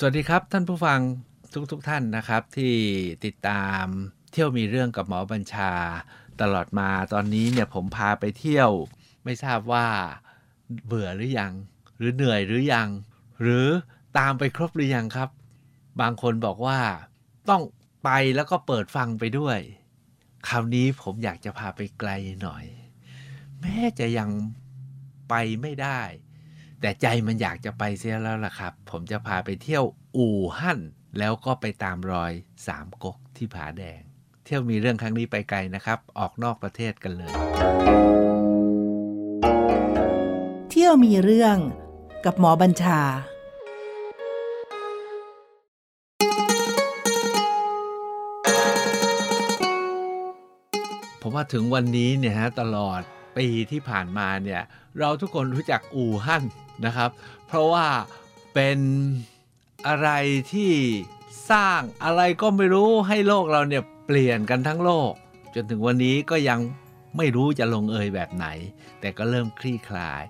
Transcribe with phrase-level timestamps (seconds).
[0.00, 1.00] สวัสดีครับท่านผู้ฟัง
[1.72, 2.74] ทุกๆทท่านนะครับ ที่
[3.24, 3.84] ติดตาม
[4.32, 5.72] เที่ยวมีเรื่องกับหมอบัญชา
[6.40, 8.70] ตลอดมาตอนนี้เนี่ยผมพาไปเที่ยว
[9.24, 9.86] ไม่ทราบว่า
[10.86, 11.52] เบื่อหรือยัง
[11.98, 12.88] หรือเหนื่อยหรือยัง
[13.40, 13.66] หรือ
[14.18, 15.30] ตามไปครบหรือยังครับ
[16.00, 16.78] บางคนบอกว่า
[17.50, 17.62] ต้อง
[18.04, 19.58] ไปแล้วก็เปิดฟังไปด้วย
[20.48, 22.10] คราวนี้ผมอยากจะพาไปไกล
[22.42, 22.64] หน่อย
[23.60, 24.30] แม้จะยัง
[25.28, 26.00] ไปไม่ได้
[26.80, 29.84] แต่ใจมันอยากจะไปเสียแล้วล่ะครับ ผมจะพาไปเที่ยว
[30.16, 30.78] อู่ฮั่น
[31.18, 32.32] แล้วก็ไปตามรอย
[32.66, 34.00] สามก๊กที่ผาแดง
[34.44, 37.32] เที่ยวมีเรื่องครั้งนี้ไปไกลนะครับ ออกนอกประเทศกันเลย
[40.70, 41.56] เที่ยวมีเรื่อง
[42.24, 43.00] กับหมอบัญชา
[51.22, 53.00] ผมว่าถึงวันนี้เนี่ยฮะตลอด
[53.36, 54.62] ปีที่ผ่านมาเนี่ย
[54.98, 56.44] เราทุกคนรู้จักอู่ฮั่น
[56.84, 57.10] นะครับ
[57.46, 57.86] เพราะว่า
[58.54, 58.78] เป็น
[59.86, 60.08] อะไร
[60.52, 60.72] ที่
[61.50, 65.12] สร้างอะไรก็ไม่รู้ให้โลกเราเนี่ยเปลี่ยนกันทั้งโลก
[65.54, 66.60] จนถึงวันนี้ก็ยัง
[67.16, 68.46] ไม่รู้จะลงเอยแบบไหน
[69.00, 70.22] แต่ก็เริ่มคลี่คลาย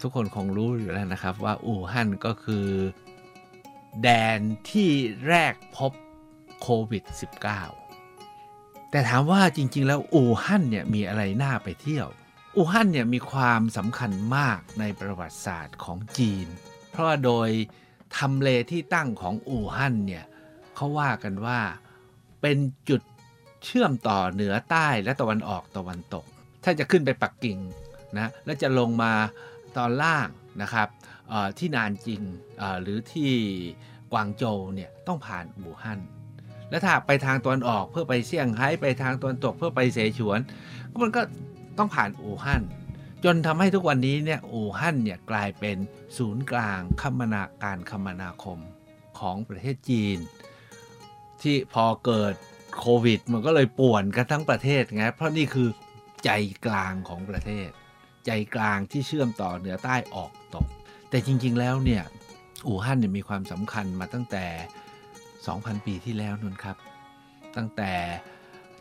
[0.00, 2.66] ทุกคนคงรู้อยู่แล้วนะครับว่าอู่ฮั่นก็คือ
[4.02, 4.38] แดน
[4.70, 4.90] ที่
[5.28, 5.92] แรกพบ
[6.60, 7.04] โควิด
[7.98, 12.06] -19 แต่ถามว่าจริง ๆ แล้วอู่ฮั่นเนี่ยมีอะไรน่าไปเที่ยว
[12.56, 16.46] อู่ฮั่นเนี่ยมีความสำคัญมากในประวัติศาสตร์ของจีน
[16.90, 17.48] เพราะว่าโดย
[18.16, 20.24] ทำเลที่ตั้งของอู่ฮั่นเนี่ย
[20.74, 21.60] เขาว่ากันว่า
[22.40, 23.02] เป็นจุด
[23.64, 26.24] เชื่อมต่อเหนือใต้และตะวันออกตะวันตก
[26.64, 27.58] ถ้าจะขึ้นไปปักกิ่ง
[28.18, 29.12] นะแล้วจะลงมา
[29.76, 30.28] ตอนล่าง
[30.62, 30.88] นะครับ
[31.58, 32.22] ที่นานจริง
[32.82, 33.32] หรือที่
[34.12, 36.00] กวางโจวเนี่ยต้องผ่านอู่ฮั่น
[36.70, 40.38] และถ้าไปทางตะวันออกเพื่อไปเซี่ยงไฮ้ไปทางตะวันตกเพื่อไปเสฉวน
[41.02, 41.22] มันก็
[41.78, 42.62] ต้องผ่านอู่ฮั่น
[43.24, 45.76] จนทำให้ทุกวันนี้เนี่ยอู่ฮั่นเนี่ยกลายเป็น
[46.18, 48.58] ศูนย์กลางคมนาการคมนาคม
[49.18, 50.18] ของประเทศจีน
[51.42, 52.34] ที่พอเกิด
[52.78, 55.68] โควิด มันก็เลยป่วนกันทั้งประเทศไงเพราะนี่คือ
[56.24, 56.30] ใจ
[56.66, 57.68] กลางของประเทศ
[58.26, 60.66] ใจกลางที่เชื่อมต่อเหนือใต้ออกตก
[61.10, 62.02] แต่จริง ๆ แล้วเนี่ย
[62.66, 64.44] อู่ฮั่นเนี่ยมีความสำคัญมาตั้งแต่
[65.16, 66.76] 2,000 ปีที่แล้วนั่นครับ
[67.56, 67.92] ตั้งแต่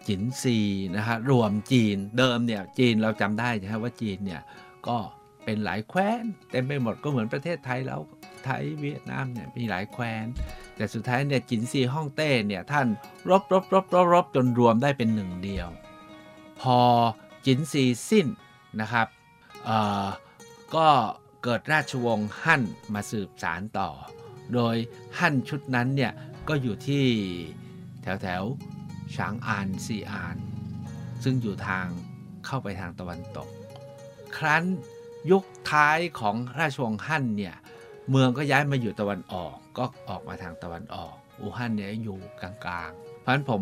[0.08, 0.58] จินซี
[0.96, 4.42] นะฮะรวมจีนเดิมเนี่ยจีนเราจำได้ใช่ไหมว่าจีนเนี่ย
[4.88, 4.98] ก็
[5.46, 8.02] เป็นหลายแคว้นเต็มไปหมดก็เหมือนประเทศไทยแล้ว
[8.46, 10.26] ไทยเวียดนามเนี่ยมีหลายแคว้น
[10.76, 12.88] แต่สุดท้ายเนี่ยจินซีฮ่องเต้เนี่ยท่าน
[13.30, 15.68] รบรบรบรบรบจนรวมได้เป็นหนึ่งเดียว
[16.62, 16.80] พอ
[17.46, 18.28] จินซีสิ้น
[18.82, 19.08] นะครับ
[20.76, 20.88] ก็
[21.44, 22.64] เกิดราชวงศ์ฮั่น
[22.94, 23.90] มาสืบสารต่อ
[24.54, 24.76] โดย
[25.20, 26.12] ฮั่นชุดนั้นเนี่ย
[26.48, 27.06] ก็อยู่ที่
[28.02, 28.44] แถวแถว
[29.16, 30.38] ฉางอานซีอาน
[31.24, 31.86] ซึ่งอยู่ทาง
[32.46, 33.50] เข้าไปทางตะวันตก
[34.38, 34.64] ครั้น
[35.32, 37.56] ยุคท้ายของราชวงศ์ฮั่นเนี่ย
[38.10, 43.62] เมืองก็ย้ายมาอยู่ตะวันออกก็ออกมาทางตะวันออก อู่ฮั่นเนี่ยอยู่กลางๆ เพราะฉะนั้นผม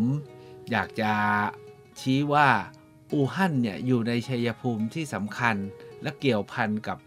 [0.72, 1.12] อยากจะ
[2.00, 2.48] ชี้ว่า
[3.14, 5.56] อู่ฮั่นเนี่ยอยู่ในชัยภูมิที่สำคัญ
[6.02, 6.98] และเกี่ยวพันกับ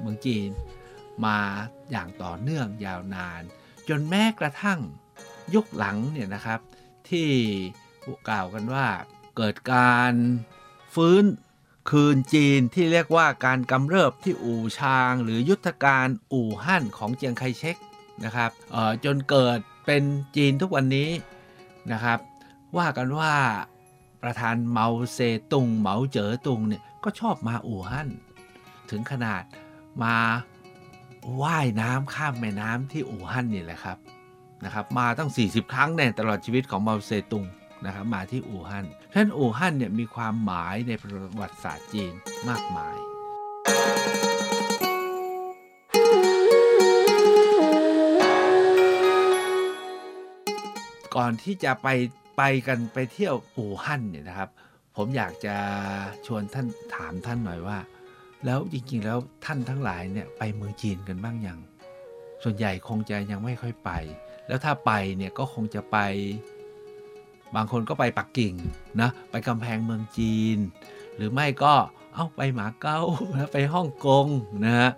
[0.00, 0.50] เมืองจีน
[1.24, 1.38] มา
[1.90, 3.42] อย่างต่อเนื่องยาวนาน
[3.88, 4.80] จนแม้กระทั่ง
[5.54, 6.60] ยุคหลังเนี่ยนะครับ
[7.10, 7.30] ที่
[8.28, 8.86] กล่าวกันว่า
[9.36, 10.12] เกิดการ
[10.94, 11.24] ฟื้น
[11.90, 17.76] คืนจีนที่เรียกว่าการกำเริบที่อู่ชาง หรือยุทธการอู่ฮั่นของเจียงไคเชก
[18.24, 18.50] นะครับ
[19.04, 20.02] จนเกิดเป็น
[20.36, 21.10] จีนทุกวันนี้
[21.92, 22.18] นะครับ
[22.78, 23.34] ว่ากันว่า
[24.22, 25.18] ประธานเมาเซ
[25.52, 28.08] ตุงเหมาเจ๋อตุงเนี่ยก็ชอบมาอู่ฮั่น
[28.90, 29.42] ถึงขนาด
[30.02, 30.16] มา
[31.42, 33.98] ว่ายน้ำข้ามแม่น้ำที่อู่ฮั่นนี่แหละครับ
[34.64, 37.44] นะครับมาตั้ง 40 ครั้งในตลอดชีวิตของเมาเซตุง
[37.86, 42.12] นะครับมาที่อู่ฮั่นฉะนั้นอู่ฮั่นเนี่ยมีความหมายในประวัติศาสตร์จีน
[42.48, 42.96] มากมาย
[51.16, 51.88] ก่อนที่จะไป
[52.36, 54.50] ไปกันไปเที่ยวอู่ฮั่นเนี่ยนะครับ
[54.96, 55.56] ผมอยากจะ
[56.26, 57.78] ชวนท่านถามท่านหน่อยว่า
[58.44, 61.58] แล้วจริงๆแล้วท่านทั้งหลายเนี่ยไปเมืองจีนกันบ้างยัง
[62.42, 63.90] ส่วนใหญ่คงจะยังไม่ค่อยไป
[64.48, 65.98] แล้วถ้าไปเนี่ยก็คงจะไป
[67.54, 68.54] บางคนก็ไปปักกิ่ง
[69.00, 70.58] นะไปกำแพงเมืองจีน
[71.16, 71.74] หรือไม่ก็
[72.14, 73.00] เอาไปหมาเก้า
[73.36, 74.26] นะไปฮ่องกง
[74.64, 74.90] นะฮะ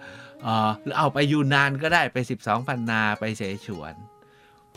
[0.82, 3.94] หรือเอาไปยูนานก็ได้ไป 12พันนาไปเสฉวน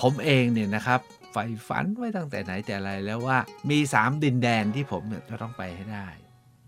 [0.02, 1.00] ผมเองเนี่ยนะครับ
[1.32, 3.38] ใฝ่ฝันไว้ตั้งแต่ไหนแต่ไรแล้วว่า
[3.70, 6.08] มี 3 ดินแดนที่ผมจะต้องไปให้ได้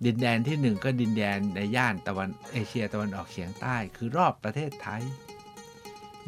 [0.06, 5.04] ดินแดนที่ 1 ก็ดินแดนในย่านตะวันเอเชียตะวันออกเฉียงใต้ คือรอบประเทศไทย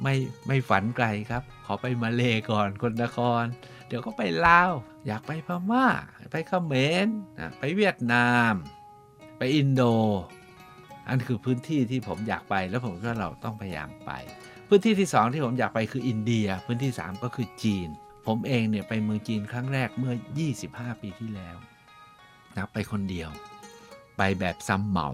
[0.04, 0.16] ไม่
[0.48, 3.44] ไม่ฝันไกลครับ ขอไปมาเลก่อนคนนคร
[3.88, 4.72] เดี๋ยวก็ไปลาว
[5.08, 5.86] อยากไปพม่า
[6.32, 6.74] ไปเขม
[7.06, 7.08] ร
[7.40, 8.54] นะไปเวียดนาม
[9.38, 9.82] ไปอินโด
[11.08, 14.12] อันคือพื้นที่ที่ผมอยากไปแล้วผมก็เราต้องพยายามไป
[14.68, 17.88] พื้นที่ที่สองที่ผมอยากไปคืออินเดีย พื้นที่3ก็คือจีน
[18.28, 20.14] ผมเองเนี่ยไปเมืองจีนครั้งแรกเมื่อ
[20.58, 21.56] 25 ปีที่แล้ว
[22.56, 23.30] นะไปคนเดียว
[24.18, 25.10] ไปแบบซ้ำเหมา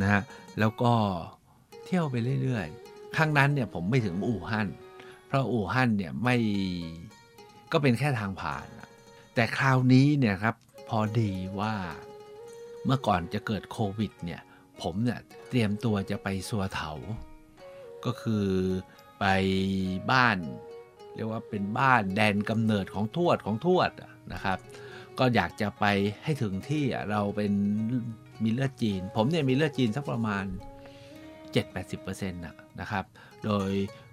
[0.00, 0.22] นะฮะ
[0.60, 0.92] แล้วก็
[1.84, 4.68] เที่ยวไปเรื่อยๆ ครั้งนั้นเนี่ยผมไม่ถึงอู่ฮั่น
[5.26, 6.36] เพราะอู่ฮั่นเนี่ยไม่
[7.72, 8.66] ก็เป็นแค่ทางผ่าน
[9.34, 10.54] แต่คราวนี้เนี่ยครับ
[10.88, 11.74] พอดีว่า
[12.84, 14.42] เมื่อก่อนจะเกิดโควิดเนี่ย
[14.82, 16.92] ผมเนี่ยเตรียมตัวจะไปสัวเถา
[18.04, 18.46] ก็คือ
[19.20, 19.24] ไป
[20.12, 20.38] บ้าน
[21.14, 23.90] เรียกว่าเป็นบ้านแดนกำเนิดของทวดของทวด
[24.32, 24.58] นะครับ
[25.18, 25.84] ก็อยากจะไป
[26.24, 27.52] ให้ถึงที่เราเป็น
[28.42, 30.44] มีเลือดจีน ผมเนี่ยมีเลือดจีนสักประมาณ
[31.54, 33.04] 7-80%นะครับ
[33.44, 33.70] โดย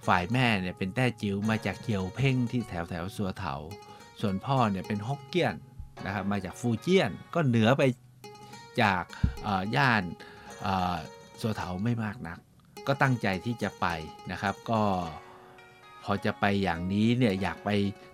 [0.08, 3.56] ฝ่ายแม่เนี่ยเป็นแต้จิ๋วมาจากเกียวเพ่งที่แถวแถวสัวเถา
[4.22, 5.56] ส่วนพ่อเนี่ยเป็นฮกเกี้ยน
[6.06, 7.84] นะครับมาจากฟูเจียนก็เหนือไป
[8.82, 9.04] จาก
[9.76, 10.04] ย่าน
[11.42, 12.40] สัวเถาไม่มากนัก
[12.88, 13.88] ก็ตั้งใจที่จะไป
[14.32, 14.82] นะครับ ก็
[16.04, 17.70] พอจะไปอย่างนี้เนี่ยอยากไป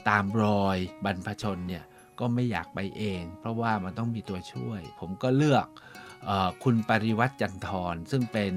[0.09, 1.83] ตามรอยบรรพชนเนี่ย
[2.19, 5.67] ก็ไม่อยากไปเอง เพราะว่ามันต้องมีตัวช่วย ผมก็เลือก
[6.63, 8.53] คุณปริวัติจันทร์ซึ่งเป็น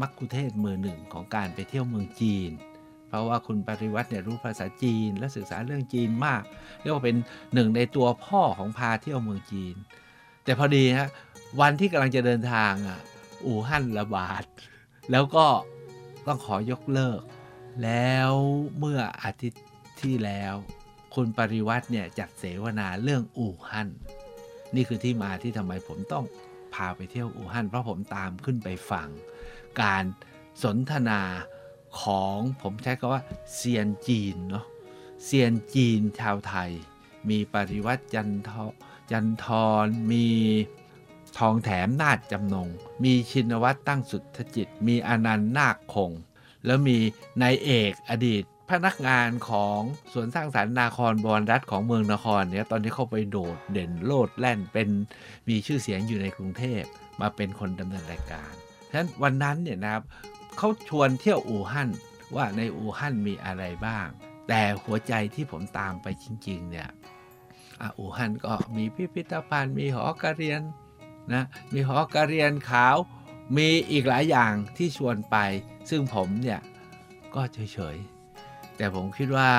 [0.00, 2.50] มักคุเทศมือหนึ่งของการไปเที่ยวเมืองจีน
[3.08, 6.42] เพราะว่าคุณปริวัติเนี่ยรู้ภาษาจีนและศึกษาเรื่องจีนมาก
[6.80, 7.16] เรียกว่าเป็น
[7.54, 9.74] หนึ่งในตัวพ่อของพาเที่ยวเมืองจีน
[10.44, 11.08] แต่พอดีฮะ
[11.60, 13.00] วันที่กำลังจะเดินทางอะ
[13.46, 14.44] อู่ฮั่นระบาด
[15.10, 15.46] แล้วก็
[16.26, 17.20] ต้องขอยกเลิก
[17.82, 18.32] แล้ว
[18.78, 19.64] เมื่ออาทิตย์
[20.02, 20.54] ที่แล้ว
[21.14, 23.88] คุณปริวัติเนี่ยจัดเสวนาเรื่องอู่ฮั่น
[24.74, 26.24] นี่คือที่มาที่ทำไมผมต้อง
[26.74, 29.08] พาไปเที่ยวอู่ฮั่นเพราะผมตามขึ้นไปฟัง
[29.80, 30.04] การ
[30.62, 31.20] สนทนา
[32.00, 33.22] ของผมใช้คำว่า
[33.54, 34.64] เซียนจีนเนาะ
[35.24, 36.70] เซียนจีนชาวไทย
[37.28, 38.50] มีปริวัติจันท
[39.10, 39.46] จันท
[39.84, 40.26] รมี
[41.38, 42.68] ทองแถมนาฏจำนง
[43.04, 46.12] มีชินวัตรตั้งสุทธจิต มีอนันต์นาคคง
[46.64, 46.98] แล้วมี
[47.42, 49.80] นายเอกอดีต พนักงานของ
[50.12, 54.88] สวนสร้างสารรค์นาครบอลรัฐของเมืองนครเนี่ยตอนนี้เข้าไปโดดเด่นโลดแล่นเป็น
[55.48, 56.82] มีชื่อเสียงอยู่ในกรุงเทพ
[57.20, 58.52] มาเป็นคนดำเนินรายการ
[58.90, 60.02] ฉะนั้นวันนั้นเนี่ยนะครับ
[60.58, 61.90] เขาชวนเที่ยวอู่ฮั่น
[62.36, 64.06] ว่าในอู่ฮั่นมีอะไรบ้าง
[64.48, 66.88] แต่หัวใจที่ผมตามไปจริงๆเนี่ย
[67.98, 70.60] อู่ฮั่นก็มีพิพิธภัณฑ์มีหอการเรียน
[71.32, 72.96] นะมีหอการเรียนขาว
[73.56, 75.36] มีอีกหลายอย่างที่ชวนไป
[75.90, 76.60] ซึ่งผมเนี่ย
[77.34, 78.11] ก็เฉยๆ
[78.76, 79.52] แต่ผมคิดว่า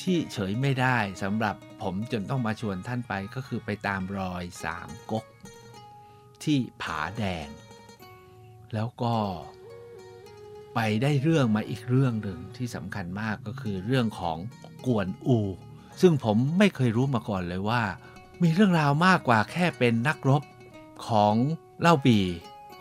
[0.00, 5.24] ที่เฉยไม่ได้สำหรับผมจนต้องมาชวนท่านไปก็คือไปตามรอยสามก๊ก
[6.42, 7.48] ที่ผาแดง
[8.74, 9.16] แล้วก็
[10.74, 14.38] ไปได้เรื่องมาอีกเรื่องหนึ่งที่สำคัญมากก็คือเรื่องของ
[14.86, 15.38] กวนอู
[16.00, 17.82] ซึ่งผมไม่เคยรู้มาก่อนเลยว่า
[18.42, 20.42] มีเรื่องราวมากกว่าแค่เป็นนักรบ
[21.08, 21.34] ของ
[21.80, 22.18] เล่าปี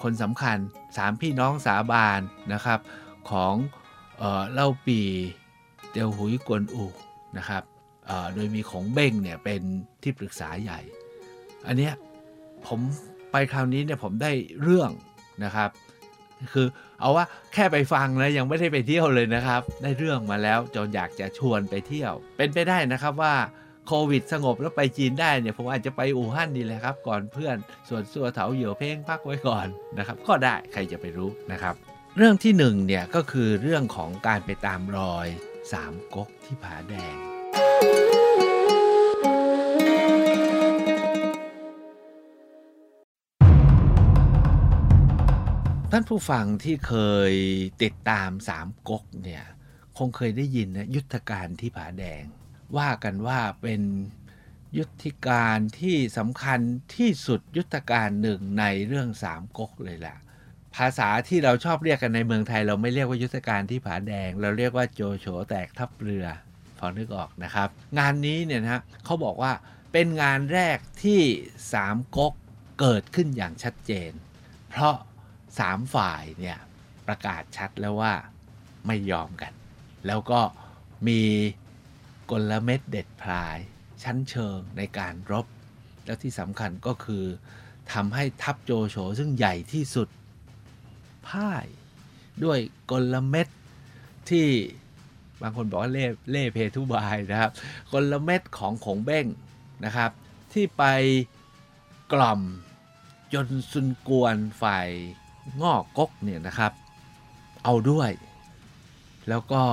[0.01, 0.57] คนสำคัญ
[0.97, 2.19] สามพี่น้องสาบาน
[2.53, 2.79] นะครับ
[3.31, 3.53] ของ
[4.53, 4.99] เล่าปี
[5.89, 6.85] เตียวหุยกวนอู
[7.37, 7.63] นะครับ
[8.33, 9.61] โดยมีของเบ้งเนี่ยเป็น
[10.03, 10.79] ที่ปรึกษาใหญ่
[11.67, 11.93] อันเนี้ย
[12.67, 12.79] ผม
[13.31, 14.31] ไปคราวนี้เนี่ยผมได้
[14.61, 14.91] เรื่อง
[15.43, 15.69] นะครับ
[16.53, 16.67] คือ
[16.99, 23.35] เอาว่าแค่ไปฟังนะยังไม่ได้ไปเที่ยวเลยนะครับ ได้เรื่องมาแล้วจนอยากจะชวนไปเที่ยว เป็นไปได้นะครับว่า
[23.87, 27.55] โควิดสงบแล้วไปจีนได้เนี่ยผมอาจจะไปอู่ฮั่นนี่แหละครับ ก่อนเพื่อน
[27.89, 29.67] ส่วนสัวเถาเหยี่ยวเพ่งพักไว้ก่อน
[29.97, 31.75] นะครับ ก็ได้ใครจะไปรู้นะครับ
[32.19, 35.27] เรื่องที่หนึ่งเนี่ยก็คือเรื่องของการไปตามรอย
[35.71, 37.15] สามก๊กที่ผาแดง
[45.92, 46.94] ท่านผู้ฟังที่เค
[47.31, 47.33] ย
[47.83, 49.45] ติดตามสามก๊กเนี่ย
[49.97, 52.23] คงเคยได้ยินนะยุทธการที่ผาแดง
[52.77, 53.81] ว่ากันว่าเป็น
[54.77, 56.59] ยุทธการที่สำคัญ
[56.95, 60.18] ที่สุดยุทธการหนึ่งในเรื่องสามก๊กเลยแหละ
[60.77, 66.25] ภาษาที่เราชอบเรียกกันในเมืองไทย เราไม่เรียกว่ายุทธการที่ผาแดง เราเรียกว่าโจโฉแตกทัพเรือ
[66.79, 67.69] พอนึกออกนะครับ
[67.99, 69.51] งานนี้เนี่ยนะเขาบอกว่า
[69.93, 71.21] เป็นงานแรกที่
[71.73, 72.33] สามก๊ก
[72.79, 74.11] เกิดขึ้นอย่างชัดเจน
[74.69, 74.95] เพราะ
[75.59, 76.57] สามฝ่ายเนี่ย
[77.07, 78.13] ประกาศชัดแล้วว่า
[78.87, 79.53] ไม่ยอมกัน
[80.07, 80.41] แล้วก็
[81.07, 81.21] มี
[82.31, 83.57] กลเม็ดเด็ดพลาย
[84.03, 85.45] ชั้นเชิงในการรบ
[86.05, 87.25] แล้วที่สำคัญก็คือ
[87.93, 90.07] ทำให้ทัพโจโฉซึ่งใหญ่ที่สุด
[91.29, 91.65] พ่าย
[92.43, 92.59] ด้วย
[92.91, 93.47] กลเม็ด
[94.29, 94.47] ที่
[95.41, 97.51] บางคนบอกว่าเล่เล่เพทุบายนะครับ
[97.93, 99.25] กลเม็ดของขงเบ้ง
[99.85, 100.11] นะครับ
[100.53, 100.83] ที่ไป
[102.13, 102.41] กล่อม
[103.33, 104.87] จนซุนกวนฝ่าย
[105.61, 106.71] งอกกกเนี่ยนะครับ
[107.63, 108.11] เอาด้วย
[109.29, 109.63] แล้วก็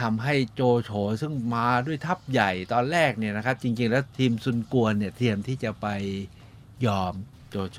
[0.00, 0.90] ทำให้โจโฉ
[1.20, 5.86] ซึ่งมาด้วยทัพใหญ่ตอนแรกเนี่ยนะครับ จริงๆ แล้วทีมซุนกวนเนี่ยเตรียมที่จะไป
[6.86, 7.12] ยอม
[7.50, 7.78] โจโฉ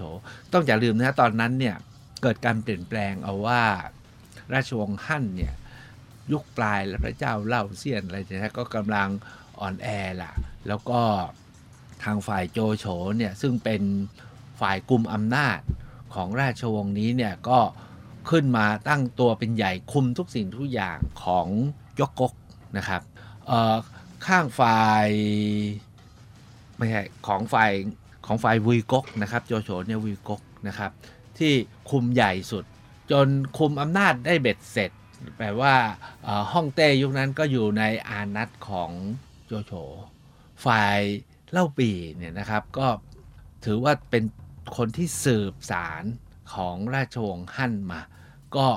[0.54, 1.76] ต้องอย่าลืมนะตอนนั้นเนี่ย
[2.22, 3.64] เกิดการเปลี่ยนแปลงเอาว่า
[4.54, 5.54] ราชวงศ์ฮั่นเนี่ย
[6.32, 9.10] ยุคปลายแล้วพระเจ้าเล่าเซียนอะไรเนี่ยก็กำลัง
[9.60, 9.88] อ่อนแอ
[10.22, 10.32] ล่ะ
[10.68, 11.02] แล้วก็
[12.04, 12.86] ทางฝ่ายโจโฉ
[13.18, 13.82] เนี่ยซึ่งเป็น
[14.62, 15.60] ฝ่ายกลุ่มอำนาจ
[16.14, 17.60] ของราชวงศ์นี้เนี่ยก็
[18.30, 21.48] ขึ้นมาตั้งตัวเป็นใหญ่คุมทุกสิ่งทุกอย่างของ
[22.00, 22.34] ยกกก
[22.78, 23.02] นะครับ
[24.28, 25.08] ข้างฝ่าย
[26.78, 27.72] ไม่ใช่ของฝ่าย
[28.26, 30.92] ของฝ่ายวุยกกนะครับโจโฉเนี่ยวุยกกนะครับ
[31.38, 31.54] ที่
[31.90, 32.66] คุมใหญ่สุด
[33.12, 33.28] จน
[33.58, 34.92] คุมอำนาจได้เบ็ดเสร็จ
[35.38, 35.76] แปลว่า
[36.54, 38.92] ฮ่องเต้ยุคนั้นก็อยู่ในอานัตของ
[39.46, 39.72] โจโฉ
[40.66, 41.00] ฝ่าย
[41.52, 42.88] เล่าปีเนี่ยนะครับ ก็
[43.66, 44.24] ถือว่าเป็น
[44.78, 46.04] คนที่สืบสาร
[46.54, 48.02] ของราชวงศ์ฮั่นมา
[48.56, 48.68] ก็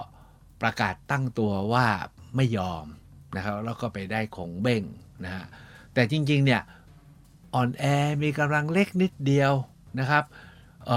[0.62, 1.86] ประกาศตั้งตัวว่า
[2.36, 2.84] ไม่ยอม
[3.36, 4.82] นะครับแล้วก็ไปได้ของเบ้ง
[5.24, 5.44] นะฮะ
[5.94, 6.62] แต่จริงๆเนี่ย
[7.54, 7.84] อ่อนแอ
[8.22, 9.52] มีกำลังเล็กนิดเดียว
[9.98, 10.24] นะครับ
[10.86, 10.90] เ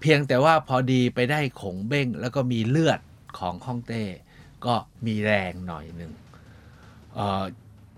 [0.00, 3.00] เพียงแต่ว่าพอดีไปได้ขงเบ้ง แล้วก็มีเลือด
[3.38, 4.04] ของฮ่องเต้
[4.66, 4.74] ก็
[5.06, 6.12] มีแรงหน่อยหนึ่ง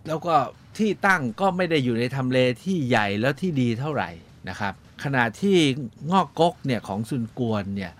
[0.06, 0.34] แล้วก็
[0.78, 4.10] ที่ตั้งก็ไม่ได้อยู่ในทำเลที่ใหญ่แล้วที่ดีเท่าไหร่
[4.48, 4.74] นะครับ
[5.04, 5.56] ขณะที่
[6.10, 7.92] งอกกกเนี่ยของซุนกวนเนี่ย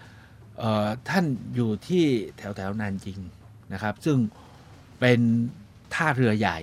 [1.08, 1.24] ท่าน
[1.54, 2.04] อยู่ที่
[2.36, 3.18] แถวแถวนานจริง
[3.72, 4.18] นะครับ ซึ่ง
[5.00, 5.20] เป็น
[5.94, 6.58] ท่าเรือใหญ่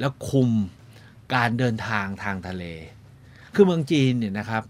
[0.00, 0.50] แล้วคุม
[1.34, 2.64] การเดินทางทางทะเล
[3.54, 4.62] คือเมืองจีนเนี่ยนะครับ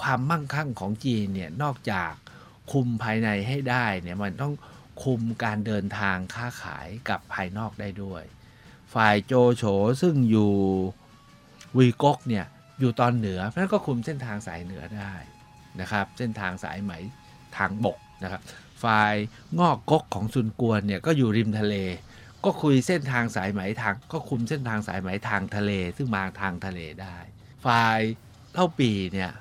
[0.00, 2.12] ความมั่งคั่งของจีนเนี่ยนอกจาก
[2.72, 4.54] คุมภายในให้ได้เนี่ยมันต้อง
[5.04, 8.22] คุมการเดินทางค้าขายกับภายนอกได้ด้วย
[8.94, 9.64] ฝ่ายโจโฉ
[10.02, 10.52] ซึ่งอยู่
[11.76, 12.46] วีกกเนี่ย
[12.80, 15.14] อยู่ตอนเหนือเพราะนั้นก็คุมเส้นทางสายเหนือได้
[15.80, 16.92] นะครับ เส้นทางสายไหม
[17.56, 18.42] ทางบกนะครับ
[18.84, 19.14] ฝ่าย
[19.58, 21.74] งอกกกของซุนกวนเนี่ยก็อยู่ริมทะเล
[22.44, 27.16] ก็คุยเส้นทางสายไหมทาง ก็คุมเส้นทางสายไหมทางทะเล ซึ่งมาทางทะเลได้
[27.66, 28.00] ฝ่าย
[28.58, 29.32] เท่าปีเนี่ย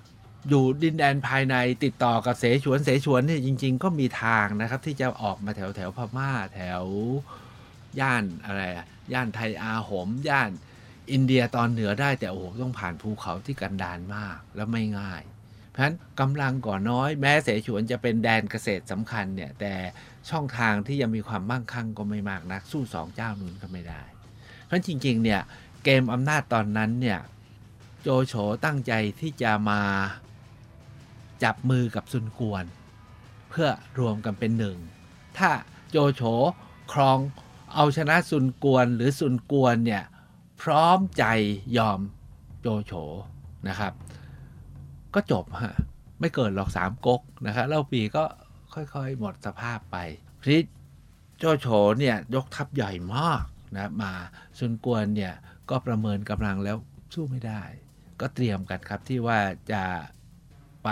[0.50, 6.84] อยู่ดินแดนภายในติดต่อกับเสฉวนเสฉวนเนี่ยจริง ๆ ก็มีทางนะครับ ที่จะออกมาแถวแถวพม่าแถว
[8.00, 8.62] ย่านอะไร
[9.14, 10.50] ย่านไทยอาหม ย่าน
[11.12, 15.22] อินเดียตอนเหนือได้แต่โอ้โหต้องผ่านภูเขาที่กันดานมากแล้วไม่ง่าย
[15.72, 19.74] เพราะฉะนั้นกำลังก่อน้อย แม้เสฉวนจะเป็นแดนเกษตรสำคัญเนี่ยแต่
[20.30, 24.02] ช่องทางที่ยังมีความมั่งคั่งก็ไม่มากนักสู้สองเจ้านู้นก็ไม่ได้
[24.66, 25.42] เพราะจริงๆเนี่ย
[25.84, 27.20] เกมอำนาจตอนนั้นเนี่ย
[28.10, 28.36] โจโฉ
[28.66, 29.82] ตั้งใจที่จะมา
[31.44, 32.64] จับมือกับซุนกวน
[33.50, 34.78] เพื่อรวมกันเป็นหนึ่ง
[35.38, 35.50] ถ้า
[35.90, 36.22] โจโฉ
[36.94, 37.20] ครอง
[37.74, 40.04] เอาชนะซุนกวนหรือซุนกวนเนี่ย
[40.62, 41.24] พร้อมใจ
[41.78, 42.00] ยอม
[42.62, 42.94] โจโฉ
[43.68, 43.94] นะครับ
[45.14, 45.76] ก็จบฮะ
[46.20, 48.24] ไม่เกิดหรอกสามก๊กนะครับเล่าปีก็
[48.74, 49.98] ค่อยๆ หมดสภาพไป
[50.42, 50.58] พี
[51.38, 51.68] โจโฉ
[52.00, 53.44] เนี่ยยกทัพใหญ่มาก
[53.76, 54.12] นะมา
[54.60, 55.34] ซุนกวนเนี่ย
[55.70, 56.78] ก็ประเมินกำลังแล้ว
[57.16, 57.64] สู้ไม่ได้
[58.22, 59.40] ก็เตรียมกันครับที่ว่า
[59.72, 59.84] จะ
[60.84, 60.90] ไป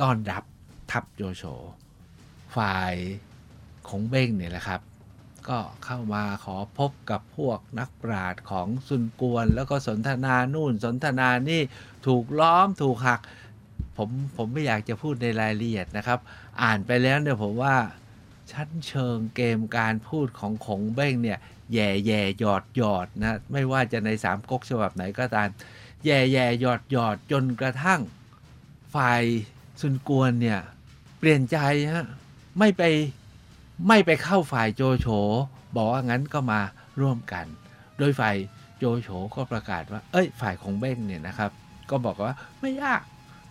[0.00, 0.44] ต้อนรับ
[0.90, 1.44] ทัพโจโฉ
[2.56, 2.94] ฝ่าย
[3.88, 4.80] ของเบ้งเนี่ยแหละครับ
[5.48, 11.60] ก็เข้ามาขอพบกับพวกนักปราชญ์ของซุนกวน แล้วก็สนทนานู่นสนทนานี่
[12.06, 13.20] ถูกล้อมถูกหัก
[13.96, 16.18] ผมผมไม่อยากจะพูดในรายละเอียดนะครับ
[16.62, 17.76] อ่านไปแล้วเนี่ยผมว่า
[18.52, 21.38] ชั้นเชิงเกมการพูดของของเบ้งเนี่ย
[21.72, 25.48] แย่แย่หยอดหยอดนะ ไม่ว่าจะในสามก๊กฉบับไหนก็ตาม
[26.04, 28.00] แย่แย่หยอดหยอดจนกระทั่ง
[28.94, 29.22] ฝ่าย
[29.80, 30.60] ซุนกวนเนี่ย
[31.18, 31.58] เปลี่ยนใจ
[31.90, 32.06] ฮะ
[32.58, 32.82] ไม่ไป
[33.88, 35.06] ไม่ไปเข้าฝ่ายโจโฉ
[35.76, 36.60] บอกว่างั้นก็มา
[37.00, 37.46] ร่วมกัน
[37.98, 38.36] โดยฝ่าย
[38.78, 41.50] โจโฉก็ประกาศว่า เอ้ย ฝ่ายของเบ้งเนี่ยนะครับ
[41.90, 43.02] ก็บอกว่าไม่ยาก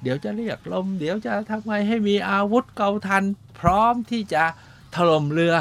[0.01, 3.23] เดี๋ยวจะเรียกลม เดี๋ยวจะทำไงให้มีอาวุธเกาทัน
[3.59, 4.43] พร้อมที่จะ
[4.95, 5.55] ถล่มเรือ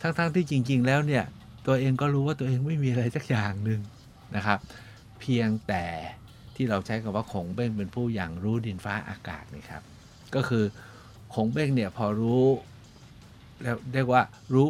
[0.00, 1.24] ทั้งๆทที่จริง ๆ แล้วเนี่ย
[1.66, 3.80] ตัวเองก็รู้ว่าตัวเองไม่มีอะไรสักอย่างหนึ่ง
[4.36, 4.58] นะครับ
[5.22, 5.84] เพียงแต่
[6.56, 9.82] ที่เราใช้คำว่าขงเบ้งเป็นผู้อย่างรู้ดินฟ้าอากาศนี่ครับ
[10.34, 10.64] ก็คือ
[11.34, 12.44] ขงเบ้งเนี่ยพอรู้
[13.62, 14.22] แล้วเรียกว่า
[14.54, 14.68] รู้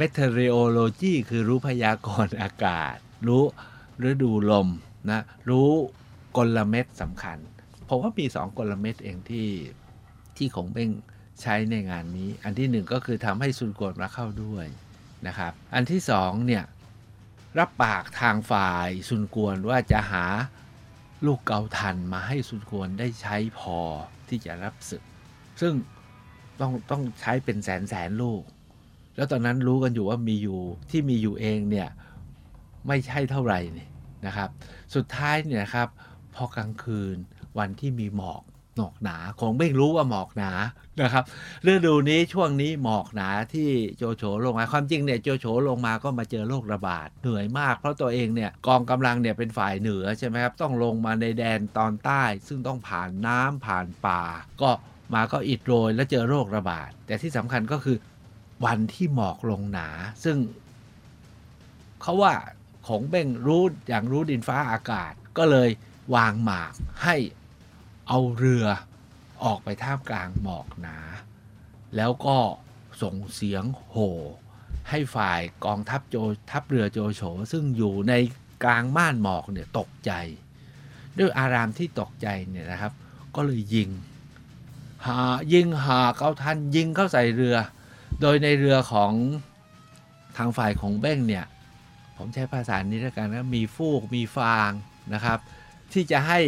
[0.00, 2.96] meteorology คือรู้พยากรณ์อากาศ
[3.28, 3.42] รู้
[4.08, 4.68] ฤดูลม
[5.10, 5.70] นะรู้
[6.36, 7.38] กลเม็ดสำคัญ
[7.88, 9.48] ผมว่ามีสองกลเม็ดเองที่
[10.36, 10.90] ที่ของเบ้ง
[11.42, 14.66] ใช้ในงานนี้ อันที่หนึ่งก็คือทำให้ซุนกวนมาเข้าด้วย
[15.26, 16.64] นะครับ อันที่สองเนี่ย
[17.58, 20.24] รับปากทางฝ่ายซุนกวนว่าจะหา
[21.26, 23.78] ลูกเกาทันมาให้ซุนกวนได้ใช้พอ
[24.28, 25.02] ที่จะรับศึก
[25.60, 25.72] ซึ่ง
[26.60, 28.42] ต้องต้องใช้เป็นแสนแสนลูก
[29.16, 31.88] แล้วตอนนั้นรู้กันอยู่ว่ามีอยู่ที่มีอยู่เองเนี่ย
[32.88, 33.88] ไม่ใช่เท่าไหร่นี่
[34.26, 34.50] นะครับ
[34.94, 35.88] สุดท้ายเนี่ยครับ
[36.34, 37.16] พอกลางคืน
[37.58, 38.42] วันที่มีหมอก
[38.78, 40.50] หมอกหนาคงไม่รู้ว่าหมอกหนา
[41.02, 41.24] นะครับ
[41.66, 54.22] ฤดูนี้ช่วงนี้หมอกหนาที่โจโฉลงมาความจริงเนี่ยโจโฉลงมาก็มาเจอโรคระบาดเหนื่อยมาก เพราะตัวเองเนี่ยกองกำลังเนี่ยเป็นฝ่ายเหนือใช่ไหมครับต้องลงมาในแดนตอนใต้ ซึ่งต้องผ่านน้ำผ่านป่า
[54.62, 54.70] ก็
[55.14, 57.96] มาก็อิดโรยแล้วเจอโรคระบาด แต่ที่สำคัญก็คือ
[58.64, 59.88] วันที่หมอกลงหนา
[60.24, 60.36] ซึ่ง
[62.02, 62.34] เขาว่า
[62.86, 65.70] ของเบ้งรู้อย่างรู้ดินฟ้าอากาศก็เลย
[66.14, 66.72] วางหมาก
[67.04, 67.16] ให้
[68.08, 68.64] เอาเรือ
[69.44, 70.98] ออกไปท่ามกลางหมอกหนา
[71.96, 72.38] แล้วก็
[73.02, 74.14] ส่งเสียงโห่
[74.90, 76.16] ให้ฝ่ายกองทัพโจ
[76.50, 77.22] ทัพเรือโจโฉ
[77.52, 78.14] ซึ่งอยู่ใน
[78.64, 80.12] กลางม่านหมอกเนี่ยตกใจ
[81.18, 82.92] ด้วยอารามที่ตกใจเนี่ยนะครับ
[83.34, 83.90] ก็เลยยิง
[85.06, 85.18] หา
[85.52, 87.56] ยิงหาเกาทันยิงเข้าใส่เรือ
[88.20, 89.12] โดยในเรือของ
[90.36, 91.46] ทางฝ่ายของเบ้งเนี่ย
[92.16, 94.70] ผมใช้ภาษานี้แล้วกันนะมีฟูกมีฟาง
[95.14, 95.38] นะครับ
[95.92, 96.40] ที่จะให้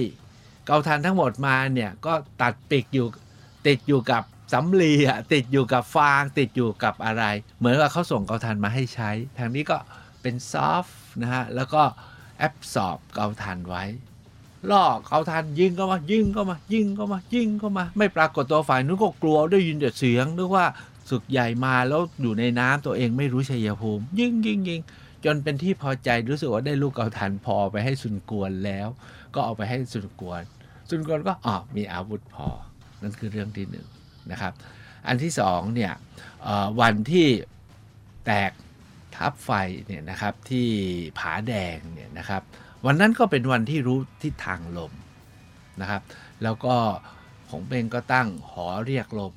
[0.71, 3.07] เกาทันทั้งหมดมาเนี่ยก็ตัดปีกอยู่
[3.67, 4.23] ติดอยู่กับ
[4.53, 7.25] สำลีอะติดอยู่กับฟาง ติดอยู่กับอะไร
[7.59, 9.79] เหมือนว่าเขาส่งเกาทันมาให้ใช้ ทางนี้ก็
[10.23, 10.87] เป็นซอฟ
[11.23, 11.83] นะฮะ แล้วก็
[12.39, 13.85] แอบสอบเกาทันไว้
[14.71, 20.67] ล่อเกาทันยิงก็มายิงก็มายิงก็มายิงก็มา ไม่ปรากฏตัวฝ่ายนู้นก็กลัวได้ยินแต่เสียงนึกว่า
[21.11, 24.81] ศึกใหญ่มาแล้วอยู่ในน้ำตัวเองไม่รู้ชัยภูมิ ยิงยิงยิง
[25.25, 28.89] จนเป็นที่พอใจรู้สึกว่าได้ลูกเกาทันพอไปให้สุนกวนแล้ว
[29.35, 30.43] ก็เอาไปให้สุนกวน
[30.91, 32.49] สุนกวนก็อ๋อมีอาวุธพอ
[33.03, 33.87] นั่นคือเรื่องที่หนึ่ง
[34.31, 34.53] นะครับ
[35.07, 35.93] อันที่สองเนี่ย
[36.81, 37.27] วันที่
[38.27, 38.53] แตก
[39.17, 39.51] ทับไฟ
[39.87, 40.69] เนี่ยนะครับที่
[41.19, 42.43] ผาแดงเนี่ยนะครับ
[42.87, 44.93] วันนั้นก็เป็นวันที่รู้ทิศทางลม
[45.81, 46.03] นะครับ
[46.43, 46.75] แล้วก็
[47.51, 49.35] ของเบงก็ตั้งหอเรียกลม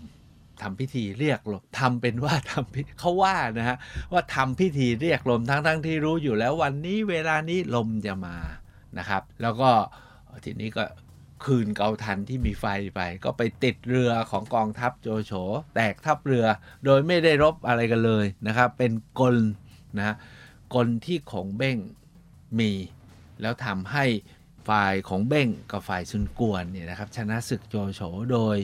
[0.62, 3.78] ทำพิธีเรียกลมทำเป็นว่าทำพิเขาว่านะฮะ
[4.12, 8.38] ว่าทำพิธีเรียกลมทั้งทั้งที่รู้อยู่แล้ววันนี้เวลานี้ลมจะมา
[8.98, 9.70] นะครับ แล้วก็
[10.46, 10.84] ทีนี้ก็
[11.46, 15.32] คืนเกาทันที่มีไฟไป ก็ไปติดเรือของกองทัพโจโฉ
[15.76, 16.46] แตกทัพเรือ
[16.86, 19.38] โดยไม่ได้รบอะไรกันเลยนะครับ เป็นกล
[19.98, 20.16] นะ
[20.76, 21.78] กลที่ของเบ้ง
[22.60, 22.72] มี
[23.42, 24.06] แล้วทำให้
[24.70, 28.58] ฝ่ายของเบ้งกับฝ่ายซุนกวนเนี่ยนะครับชนะศึกโจโฉโดย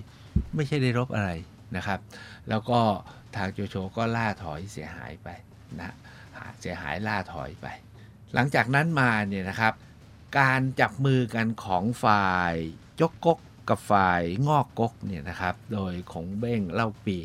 [0.56, 1.32] ไม่ใช่ได้รบอะไร
[1.76, 2.00] นะครับ
[2.50, 2.80] แล้วก็
[3.36, 5.30] ทางโจโฉก็ล่าถอยเสียหายไป
[5.80, 5.94] นะ
[6.62, 7.68] เสียหายล่าถอยไป
[8.34, 9.74] หลังจากนั้นมาเนี่ยนะครับ
[10.38, 12.54] การจับมือกันของฝ่าย
[13.02, 13.40] ยกกก
[13.70, 17.20] กับฝ่ายงอกกกเนี่ยนะครับ โดยของเบ้งเล่าปี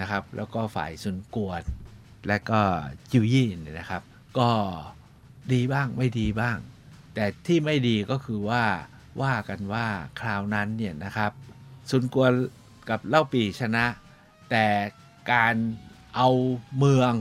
[0.00, 1.62] นะครับ แล้วก็ฝ่ายซุนกวน
[2.28, 2.60] และก็
[3.10, 4.02] จิวยี่เนี่ยนะครับ
[4.38, 4.50] ก็
[5.52, 6.58] ดีบ้างไม่ดีบ้าง
[7.14, 8.64] แต่ที่ไม่ดีก็คือว่า
[9.22, 9.86] ว่ากันว่า
[10.20, 11.32] คราวนั้นเนี่ยนะครับ
[11.90, 12.32] ซุนกวน
[12.88, 13.84] กับเล่าปีชนะ
[14.50, 14.66] แต่
[15.32, 15.54] การ
[16.16, 16.28] เอา
[16.78, 17.12] เมือง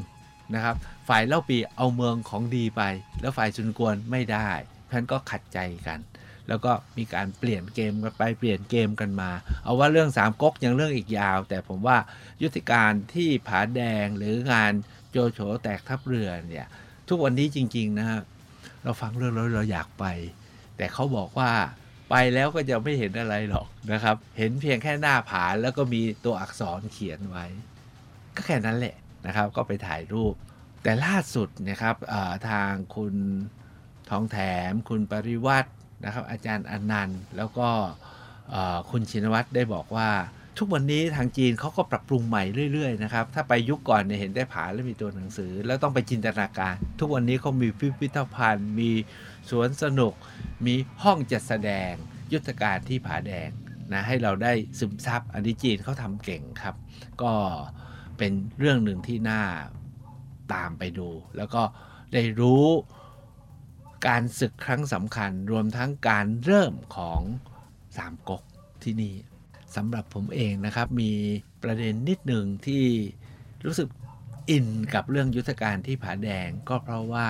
[0.56, 0.76] นะครับ
[1.08, 2.82] ฝ่ายเล่าปีเอาเมืองของดีไป
[3.22, 4.50] แล้วฝ่ายซุนกวนไม่ได้
[4.90, 6.00] เพรานก็ขัดใจกัน
[6.48, 9.30] แล้วก็มีการเปลี่ยนเกมกันไปเปลี่ยนเกมกันมา
[9.64, 11.98] เอาว่าเรื่องสามก๊กยังเรื่องอีกยาว แต่ผมว่า
[12.42, 14.74] ยุทธการที่ผาแดงหรืองาน
[15.12, 16.68] โจโฉแตกทัพเรือเนี่ย
[17.08, 18.22] ทุกวันนี้จริง ๆ นะฮะ
[18.84, 20.06] เราฟังเรื่องแล้วเราอยากไป
[20.78, 21.52] แต่เขาบอกว่า
[22.10, 27.46] ไปแล้วก็จะไม่เห็นอะไรหรอกนะครับ เห็นเพียงแค่หน้าผาแล้วก็มีตัวอักษรเขียนไว้
[28.36, 30.34] ก็แค่นั้นแหละนะครับ ก็ไปถ่ายรูป
[30.84, 31.96] แต่ล่าสุดนะครับ
[32.50, 33.16] ทางคุณ
[34.10, 34.38] ทองแถ
[34.70, 35.72] ม คุณปริวัติ
[36.06, 37.70] นะครับ อาจารย์อนันต์ แล้วก็
[38.92, 40.10] คุณชินวัตรได้บอกว่า
[40.58, 42.44] ทุกวันนี้ทางจีนเขาก็ปรับปรุงใหม่
[42.74, 48.92] เรื่อยๆนะครับ ถ้าไปยุคก่อนเนี่ยเห็นได้ผาแล้วมีตัวหนังสือ แล้วต้องไปจินตนาการ ทุกวันนี้เขามีพิพิธภัณฑ์ มี
[49.50, 50.14] สวนสนุก
[50.66, 51.92] มีห้องจัดแสดง
[52.34, 53.50] ยุทธการที่ผาแดง
[53.94, 56.76] นะให้เราได้ซึมซับ อันนี้จีนเขาทำเก่งครับ
[57.22, 57.34] ก็
[58.18, 59.42] เป็นเรื่องหนึ่งที่น่า
[60.54, 61.62] ตามไปดู แล้วก็
[62.14, 62.66] ได้รู้
[64.08, 67.22] การศึกครั้งสำคัญรวมทั้งการเริ่มของ
[67.98, 68.44] สามก๊ก
[68.84, 69.16] ที่นี่
[69.76, 71.12] สำหรับผมเองนะครับ มี
[71.64, 72.86] ประเด็นนิดหนึ่งที่
[73.66, 73.90] รู้สึก
[74.50, 77.30] อินกับเรื่องยุทธการที่ผาแดงก็เพราะว่า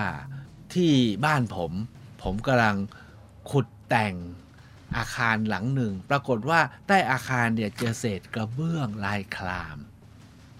[0.73, 0.93] ที่
[1.25, 1.71] บ้านผม
[2.23, 2.77] ผมกำลัง
[3.51, 4.15] ขุดแต่ง
[4.97, 9.77] อาคารหลังหนึ่ง ปรากฏว่าใต้อาคารเนี่ยเจอเศษกระเบื้องลายคลาม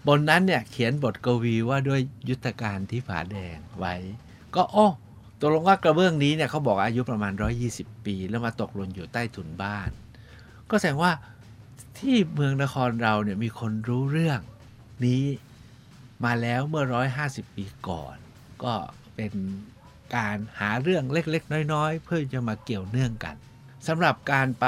[0.07, 3.95] บนนั้นเนี่ยเขียนบทกวีว่าด้วยยุทธการที่ผาแดงไว้
[4.55, 4.87] ก็โอ้
[5.39, 7.33] ตกลงว่ากระเบื้องนี้เนี่ยเขาบอกอายุประมาณ
[7.69, 9.89] 120 ปี แล้วมาตกหล่นอยู่ใต้ถุนบ้าน
[10.69, 11.11] ก็แสดงว่า
[11.99, 14.39] ที่เมืองนครเราเนี่ยมีคนรู้เรื่อง
[15.05, 15.23] นี้
[16.25, 16.85] มาแล้วเมื่อ
[17.21, 18.15] 150 ปีก่อน
[18.63, 18.73] ก็
[19.15, 19.33] เป็น
[20.15, 23.35] การหาเรื่องเล็ก ๆ น้อย ๆ เพื่อจะมาเกี่ยวเนื่องกัน
[23.87, 24.65] สำหรับการไป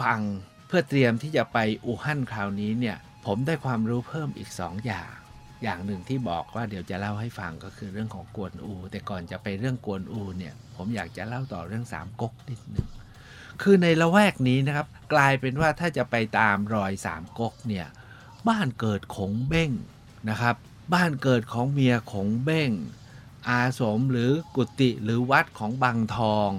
[0.00, 0.18] ฟัง
[0.66, 5.12] เพื่อเตรียมที่จะไปอู่ฮั่นคราวนี้เนี่ยผมได้ความรู้เพิ่มอีก 2 อย่าง
[5.62, 12.86] อย่างหนึ่งที่บอกว่าเดี๋ยวจะเล่าให้ฟังก็คือเรื่องของกวนอู แต่ก่อนจะไปเรื่องกวนอูเนี่ย ผมอยากจะเล่าต่อเรื่องสามก๊กนิดหนึ่ง
[13.62, 17.86] คือในละแวกนี้นะครับ กลายเป็นว่าถ้าจะไปตามรอยสามก๊กเนี่ย
[18.48, 19.70] บ้านเกิดของเบ้ง
[20.30, 20.56] นะครับ
[20.94, 22.70] บ้านเกิดของเมียของเบ้ง
[23.48, 26.50] อาสมหรือกุฏิหรือวัดของบางทอง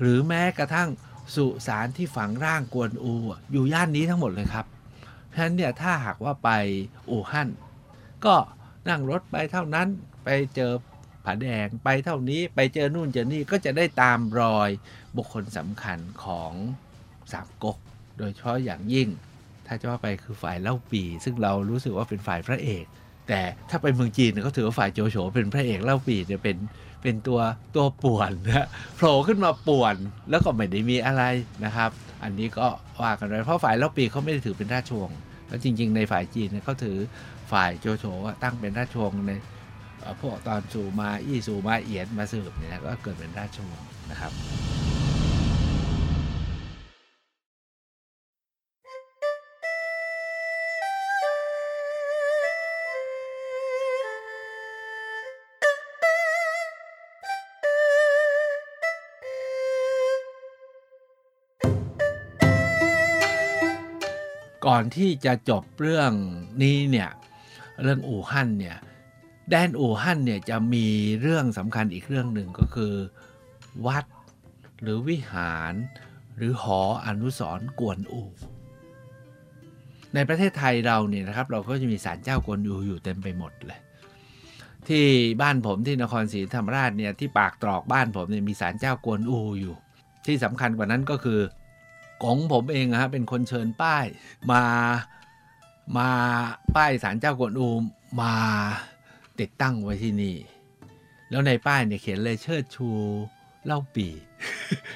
[0.00, 0.88] หรือแม้กระทั่ง
[1.34, 3.14] สุสานที่ฝังร่างกวนอู
[3.52, 4.66] อยู่ย่านนี้ทั้งหมดเลยครับ
[5.28, 6.50] เพราะฉะนั้นเนี่ยถ้าหากว่าไป
[7.10, 7.48] อู่ฮั่น
[8.26, 8.36] ก็
[8.88, 9.88] นั่งรถไปเท่านั้น
[10.24, 10.72] ไปเจอ
[11.24, 14.70] ผาแดงไปเท่านี้ไปเจอนู่นเจอนี่ก็จะได้ตามรอย
[15.16, 16.52] บุคคลสำคัญของ
[17.32, 17.78] สามก๊ก
[18.18, 19.08] โดยเฉพาะอย่างยิ่ง
[19.66, 22.84] ถ้าจะว่าไปคือฝ่ายเล่าปี ซึ่งเรารู้สึกว่าเป็นฝ่ายพระเอก
[23.28, 26.56] แต่ถ้าไปเมืองจีนเขาถือว่าฝ่ายโจโฉเป็นพระเอกเล่าปีเนี่ยเป็น
[27.02, 27.40] เป็นตัว
[27.74, 29.94] ตัวป่วนนะโผล่ขึ้นมาป่วน
[30.30, 31.22] แล้วก็ไม่ได้มีอะไร
[31.64, 31.90] นะครับ
[32.22, 32.66] อันนี้ก็
[33.02, 35.18] ว่ากันไปเพราะฝ่ายเล่าปีเขาไม่ได้ถือเป็นราชวงศ์
[35.50, 36.96] แล้วจริง ๆ ในฝ่ายจีนเนี่ยเขาถือ
[37.52, 38.04] ฝ่ายโจโฉ
[38.42, 39.32] ตั้งเป็นราชวงศ์ใน
[40.20, 44.32] พวกตอนสู่มาอี้สู่มาเอียนมาสืบเนี่ยก็เกิดเป็นราชวงศ์นะครับ
[64.70, 66.12] ก่อนที่จะจบเรื่อง
[66.62, 67.10] นี้เนี่ย
[67.82, 68.76] เรื่องอู่ฮั่นเนี่ย
[69.50, 70.86] แดนอู่ฮั่นเนี่ยจะมี
[71.22, 72.94] เรื่องสำคัญอีกเรื่องหนึ่งก็คือ
[73.86, 74.04] วัด
[74.82, 75.72] หรือวิหาร
[76.36, 78.22] หรือหออนุสรกวนอู
[80.14, 83.80] ในประเทศไทยเราเนี่ยนะครับ เราก็จะมีศาลเจ้ากวนอูอยู่เต็มไปหมดเลย
[84.88, 85.04] ที่
[85.42, 89.74] บ้านผมที่นครศรีธรรมราชเนี่ยที่ปากตรอกบ้านผมเนี่ยมีศาลเจ้ากวนอูอยู่
[90.26, 91.40] ที่สำคัญกว่านั้นก็คือ
[92.24, 94.04] กงผมเองฮะเป็นคนเชิญป้าย
[94.50, 94.62] มา
[95.96, 96.08] มา
[96.76, 97.68] ป้ายศาลเจ้ากวนอู
[98.20, 98.34] มา
[99.40, 100.36] ติดตั้งไว้ที่นี่
[101.30, 102.88] แล้วในป้ายเนี่ยเขียนเลยเชิดชู
[103.66, 104.06] เล่าปี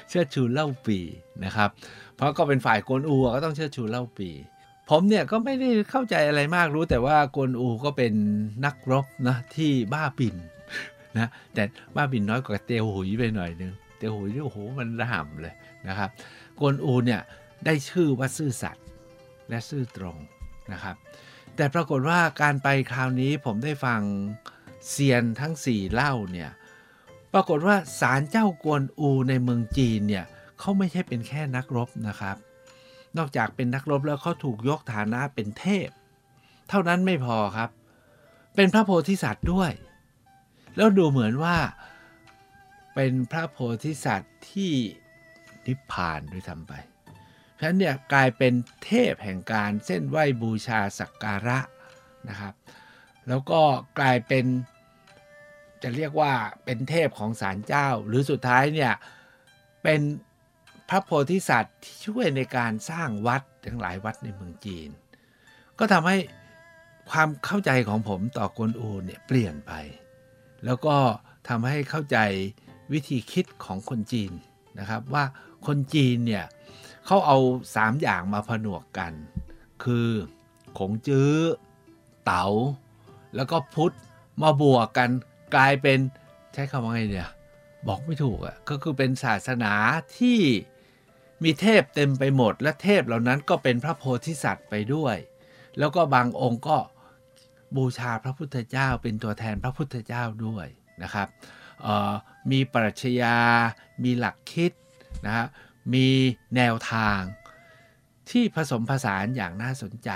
[0.09, 0.99] เชิดชูเล่าปี
[1.43, 1.69] นะครับ
[2.15, 4.29] เพราะก็เป็นฝ่ายกวนอูก็ต้องเชิดชูเล่าปี
[4.89, 8.13] ผมเนี่ยก็ไม่ได้เข้าใจอะไรมากรู้แต่ว่ากวนอูก็เป็น
[8.65, 10.35] นักรบนะที่บ้าปิ่น
[11.17, 11.63] นะแต่
[11.95, 15.53] บ้าปิ่นน้อยกว่าเตียวหุยไปหน่อยนึงเตียวหุยนี่โอ้โหมันระห่ำเลย
[15.87, 16.09] นะครับ
[16.59, 17.21] กวนอูเนี่ย
[17.65, 18.85] ได้ชื่อว่าซื่อสัตย์
[19.49, 20.17] และซื่อตรง
[20.73, 20.95] นะครับ
[21.55, 24.01] แต่ปรากฏว่าการไปคราวนี้ผมได้ฟัง
[24.89, 26.51] เซียนทั้ง4เล่าเนี่ย
[27.33, 30.25] ปรากฏว่าศาลเจ้ากวนอูในเมืองจีนเนี่ย
[30.59, 32.37] เขาไม่ใช่เป็นแค่นักรบนะครับ
[33.17, 35.89] นอกจากเป็นนักรบแล้วเขาถูกยกฐานะเป็นเทพ
[36.69, 37.69] เท่านั้นไม่พอครับ
[38.55, 39.71] เป็นพระโพธิสัตว์ด้วย
[40.75, 41.57] แล้วดูเหมือนว่า
[42.95, 44.73] เป็นพระโพธิสัตว์ที่
[45.67, 46.73] นิพพานด้วยทำไป
[47.53, 48.53] เพราะฉะนั้นเนี่ยกลายเป็น
[48.85, 51.59] เทพแห่งการเส้นไหวบูชาสักการะ
[52.29, 52.53] นะครับ
[53.27, 53.61] แล้วก็
[53.99, 54.45] กลายเป็น
[55.83, 56.33] จะเรียกว่า
[56.65, 58.93] เป็นเทพของศาลเจ้า หรือสุดท้ายเนี่ย
[59.83, 60.01] เป็น
[60.89, 64.89] พระโพธิสัตว์ที่ช่วยในการสร้างวัดทั้งหลายวัดในเมืองจีน
[65.79, 66.17] ก็ทำให้
[67.11, 69.71] ความเข้าใจของผมต่อกวนอูเนี่ยเปลี่ยนไป
[70.65, 70.95] แล้วก็
[71.47, 72.17] ทำให้เข้าใจ
[72.93, 74.31] วิธีคิดของคนจีน
[74.79, 75.23] นะครับว่า
[75.67, 76.45] คนจีนเนี่ย
[77.05, 77.37] เขาเอา
[77.75, 79.13] สามอย่างมาผนวกกัน
[79.83, 80.09] คือ
[80.77, 81.33] ขงจื้อ
[82.25, 82.45] เต๋า
[83.35, 83.95] แล้วก็พุทธ
[84.41, 85.09] มาบวกกัน
[85.55, 85.99] กลายเป็น
[86.53, 87.29] ใช้คำว่าไงเนี่ย
[87.87, 89.73] บอกไม่ถูกอะ่ะก็คือเป็นศาสนา
[90.17, 90.39] ที่
[91.43, 95.17] มีเทพเต็มไปหมด และเทพเหล่านั้นก็เป็นพระโพธิสัตว์ไปด้วย
[95.77, 96.77] แล้วก็บางองค์ก็
[97.75, 100.67] บูชาพระพุทธเจ้าเป็นตัวแทนพระพุทธเจ้าด้วย
[101.03, 101.27] นะครับ
[102.51, 103.37] มีปรัชญา
[104.03, 104.71] มีหลักคิด
[105.25, 105.45] นะฮะ
[105.93, 106.07] มี
[106.55, 107.19] แนวทาง
[108.29, 110.11] ที่ผสมผสานอย่างน่าสนใจ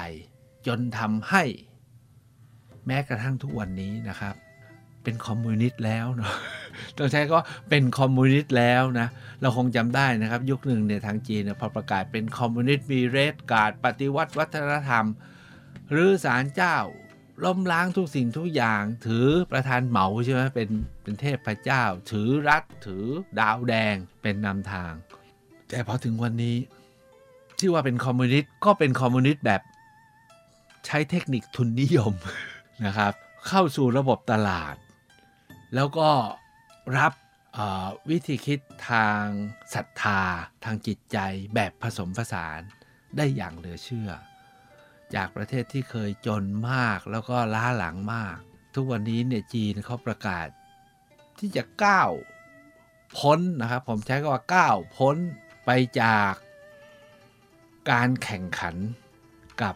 [0.67, 1.43] จนทำให้
[2.87, 4.35] แม้กระทั่งทุกวันนี้นะครับ
[5.03, 6.35] เป็นคอมมิวนิสต์แล้วเนาะ
[6.97, 9.07] ต้องใช้ก็เป็นคอมมิวนิสต์แล้วนะ
[9.41, 15.05] เราคงจำได้นะครับ ยุคหนึ่งเนี่ยทางจีนพอประกาศเป็นคอมมิวนิสต์มี Red Guard ปฏิวัติวัฒนธรรม
[15.91, 16.77] รื้อศาลเจ้า
[17.43, 20.69] ล้มล้างทุกสิ่งทุกอย่าง ถือประธานเหมาใช่ไหมเป็น
[21.03, 23.05] เป็นเทพพระเจ้า ถือรัฐถือ
[23.39, 24.91] ดาวแดงเป็นนำทาง
[25.69, 26.57] แต่พอถึงวันนี้
[27.59, 29.61] ที่ว่าเป็นคอมมิวนิสต์ก็เป็นคอมมิวนิสต์แบบ
[30.85, 32.13] ใช้เทคนิคทุนนิยม
[32.85, 33.13] นะครับ
[33.47, 34.75] เข้าสู่ระบบตลาด
[35.75, 36.09] แล้วก็
[36.97, 37.13] รับ
[38.09, 39.23] วิธีคิดทาง
[39.73, 40.21] ศรัทธา
[40.63, 41.17] ทางจิตใจ
[41.55, 42.59] แบบผสมผสาน
[43.17, 44.09] ได้อย่างเหลือเชื่อ
[45.15, 48.37] จากประเทศที่เคยจนมากแล้วก็ล้าหลังมาก
[48.75, 50.47] ทุกวันนี้เนี่ยจีนเขาประกาศ
[51.39, 52.11] ที่จะก้าว
[53.17, 55.17] พ้นนะครับ ผมใช้คำว่าก้าวพ้น
[55.65, 55.69] ไป
[56.01, 56.33] จาก
[57.91, 58.75] การแข่งขัน
[59.61, 59.75] กับ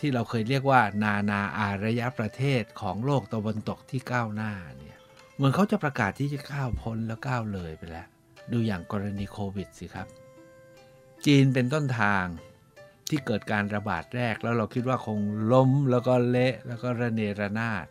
[0.00, 4.96] ที่เราเคยเรียกว่า นานาอารยประเทศของโลกตะวันตกที่ก้าวหน้าเนี่ย
[5.34, 8.08] เหมือนเขาจะประกาศที่จะก้าวพ้นแล้วก้าวเลยไปแล้ว
[8.52, 10.06] ดูอย่างกรณีโควิดสิครับ
[11.26, 12.24] จีนเป็นต้นทาง
[13.10, 15.20] ที่เกิดการระบาดแรกแล้วเราคิดว่าคง
[15.52, 17.86] ล้มแล้วก็เละแล้วก็ระเนระนาด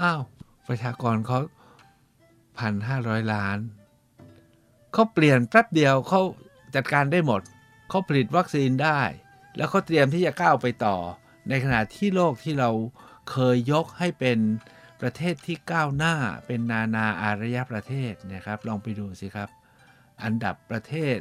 [0.00, 0.22] อ้าว
[0.68, 1.38] ประชากรเขา
[2.58, 3.58] พันห้าร้อยล้าน
[4.92, 6.20] เขาเปลี่ยนแป๊บเดียวเขา
[6.74, 7.42] จัดการได้หมด
[7.88, 9.00] เขาผลิตวัคซีนได้
[9.56, 10.96] แล้วเขาเตรียมที่จะก้าวไปต่อ
[11.48, 12.70] ในขณะที่โลกที่เรา
[13.30, 14.38] เคยยกให้เป็น
[15.00, 16.14] ประเทศที่ก้าวหน้า
[16.46, 19.48] เป็นนานาอารยประเทศนะครับ ลองไปดูสิครับ
[20.22, 21.16] อันดับประเทศ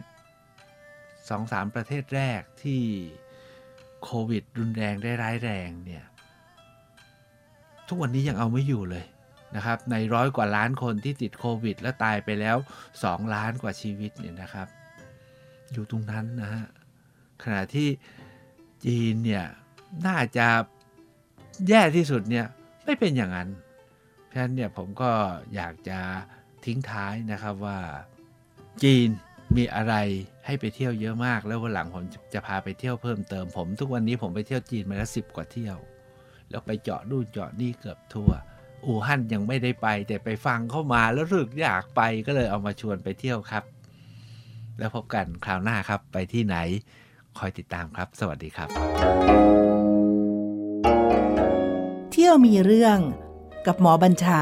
[1.32, 2.82] 2-3ประเทศแรกที่
[4.04, 6.04] โควิดรุนแรงได้ร้ายแรงเนี่ย
[7.88, 9.06] ทุกวันนี้ยังเอาไม่อยู่เลย
[9.56, 12.58] นะครับในร้อยกว่าล้านคนที่ติดโควิด แล้วตายไปแล้ว
[12.96, 14.68] 2 ล้านกว่าชีวิตเนี่ยนะครับ
[15.72, 16.66] อยู่ตรงนั้นนะฮะ
[17.44, 17.90] ขณะที่
[18.86, 19.46] จีนเนี่ย
[20.08, 20.48] น่าจะ
[21.68, 22.46] แย่ที่สุดเนี่ย
[22.86, 23.50] ไม่เป็นอย่างนั้น
[24.26, 25.12] เพราะฉะนั้นเนี่ยผมก็
[25.56, 26.00] อยากจะ
[26.66, 27.80] ทิ้งท้ายนะครับว่า
[28.84, 29.10] จีน
[29.56, 29.96] มีอะไร
[30.46, 35.78] ให้ไปเที่ยวเยอะมาก แล้ววันหลังผมจะพาไปเที่ยวเพิ่มเติมผม ทุกวันนี้ผมไปเที่ยวจีนมาแล้วสิบกว่าเที่ยว
[36.50, 38.32] แล้วไปเจาะนู่นเจาะนี่เกือบทั่ว
[38.86, 43.64] อู่ฮั่นยังไม่ได้ไป แต่ไปฟังเข้ามาแล้วรู้สึกอยากไปก็เลยเอามาชวนไปเที่ยวครับ
[44.80, 46.58] แล้วพบกันคราวหน้าครับไปที่ไหน
[47.38, 48.70] คอยติดตามครับ สวัสดีครับ
[52.12, 52.98] เที่ยวมีเรื่อง
[53.66, 54.42] กับหมอบัญชา